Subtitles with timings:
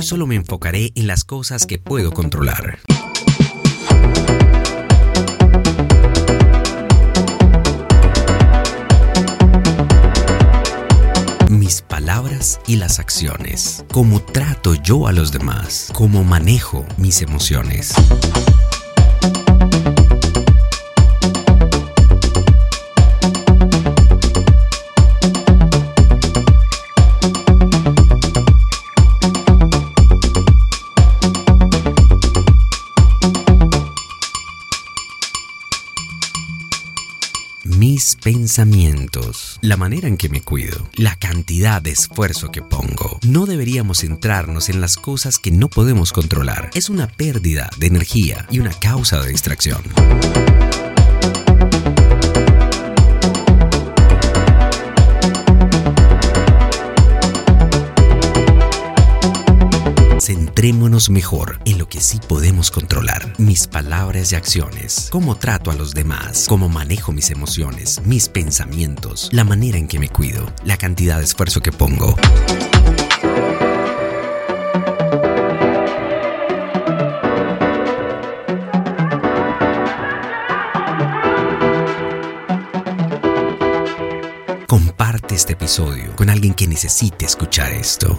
[0.00, 2.78] Hoy solo me enfocaré en las cosas que puedo controlar.
[11.50, 13.84] Mis palabras y las acciones.
[13.92, 15.90] Cómo trato yo a los demás.
[15.92, 17.92] Cómo manejo mis emociones.
[37.80, 43.18] Mis pensamientos, la manera en que me cuido, la cantidad de esfuerzo que pongo.
[43.26, 46.68] No deberíamos centrarnos en las cosas que no podemos controlar.
[46.74, 49.82] Es una pérdida de energía y una causa de distracción.
[60.60, 63.32] Centrémonos mejor en lo que sí podemos controlar.
[63.38, 69.30] Mis palabras y acciones, cómo trato a los demás, cómo manejo mis emociones, mis pensamientos,
[69.32, 72.14] la manera en que me cuido, la cantidad de esfuerzo que pongo.
[84.66, 88.18] Comparte este episodio con alguien que necesite escuchar esto.